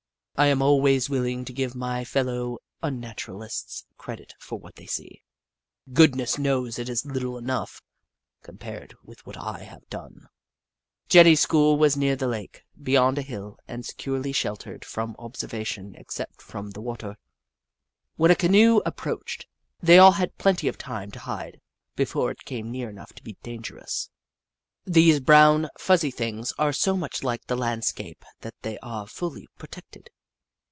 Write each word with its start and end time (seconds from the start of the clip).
I 0.37 0.47
am 0.47 0.63
always 0.63 1.07
willing 1.07 1.45
to 1.45 1.53
give 1.53 1.75
my 1.75 2.03
fellow 2.03 2.57
Unna 2.81 3.13
turalists 3.13 3.83
credit 3.99 4.33
for 4.39 4.57
what 4.57 4.75
they 4.75 4.87
see. 4.87 5.21
Goodness 5.93 6.39
knows 6.39 6.79
it 6.79 6.89
is 6.89 7.05
little 7.05 7.37
enough, 7.37 7.83
compared 8.41 8.95
with 9.03 9.23
what 9.27 9.37
I 9.37 9.59
have 9.59 9.87
done. 9.91 10.25
Jenny's 11.07 11.41
school 11.41 11.77
was 11.77 11.95
near 11.95 12.15
the 12.15 12.25
lake, 12.27 12.63
beyond 12.81 13.19
a 13.19 13.21
hill, 13.21 13.59
and 13.67 13.85
securely 13.85 14.31
sheltered 14.31 14.83
from 14.83 15.15
observation 15.19 15.93
except 15.95 16.41
from 16.41 16.71
the 16.71 16.81
water. 16.81 17.17
When 18.15 18.31
a 18.31 18.35
canoe 18.35 18.81
ap 18.83 18.97
proached, 18.97 19.45
they 19.79 19.99
all 19.99 20.13
had 20.13 20.39
plenty 20.39 20.67
of 20.67 20.75
time 20.75 21.11
to 21.11 21.19
hide 21.19 21.61
before 21.95 22.31
it 22.31 22.45
came 22.45 22.71
near 22.71 22.89
enough 22.89 23.13
to 23.13 23.21
be 23.23 23.37
dangerous. 23.43 24.09
These 24.85 25.19
brown, 25.19 25.67
fuzzy 25.77 26.09
things 26.09 26.51
are 26.57 26.73
so 26.73 26.97
much 26.97 27.21
like 27.21 27.45
the 27.45 27.55
landscape 27.57 28.25
that 28.39 28.55
they 28.63 28.79
are 28.79 29.05
fully 29.05 29.47
protected. 29.59 30.09